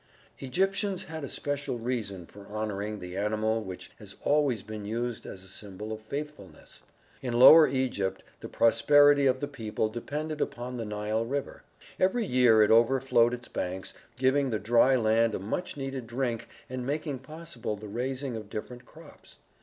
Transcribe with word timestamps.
Egyptians 0.39 1.03
had 1.03 1.23
a 1.23 1.29
special 1.29 1.77
reason 1.77 2.25
for 2.25 2.47
honoring 2.47 2.97
the 2.97 3.15
animal 3.15 3.61
which 3.61 3.91
has 3.99 4.15
always 4.23 4.63
been 4.63 4.83
used 4.83 5.27
as 5.27 5.43
a 5.43 5.47
symbol 5.47 5.93
of 5.93 6.01
faithfulness. 6.01 6.81
In 7.21 7.35
lower 7.37 7.67
Egypt 7.67 8.23
the 8.39 8.49
prosperity 8.49 9.27
of 9.27 9.41
the 9.41 9.47
people 9.47 9.89
depended 9.89 10.41
upon 10.41 10.77
the 10.77 10.85
Nile 10.85 11.23
River. 11.23 11.61
Every 11.99 12.25
year 12.25 12.63
it 12.63 12.71
overflowed 12.71 13.35
its 13.35 13.47
banks, 13.47 13.93
giving 14.17 14.49
the 14.49 14.57
dry 14.57 14.95
land 14.95 15.35
a 15.35 15.39
much 15.39 15.77
needed 15.77 16.07
drink 16.07 16.47
and 16.67 16.83
making 16.83 17.19
possible 17.19 17.75
the 17.75 17.87
raising 17.87 18.35
of 18.35 18.49
different 18.49 18.85
crops. 18.87 19.37